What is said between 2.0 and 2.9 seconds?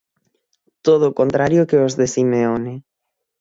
Simeone.